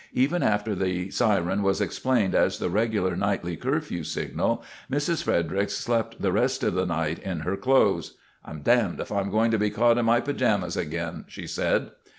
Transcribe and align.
Even 0.13 0.41
after 0.41 0.73
the 0.73 1.11
siren 1.11 1.61
was 1.61 1.79
explained 1.79 2.33
as 2.33 2.57
the 2.57 2.71
regular 2.71 3.15
nightly 3.15 3.55
curfew 3.55 4.03
signal, 4.03 4.63
Mrs. 4.91 5.21
Fredericks 5.21 5.75
slept 5.75 6.19
the 6.23 6.31
rest 6.31 6.63
of 6.63 6.73
the 6.73 6.87
night 6.87 7.19
in 7.19 7.41
her 7.41 7.55
clothes. 7.55 8.15
"I'm 8.43 8.61
damned 8.63 8.99
if 8.99 9.11
I'm 9.11 9.29
going 9.29 9.51
to 9.51 9.59
be 9.59 9.69
caught 9.69 9.99
in 9.99 10.05
my 10.05 10.19
pajamas 10.19 10.75
again," 10.75 11.25
she 11.27 11.45
said. 11.45 11.91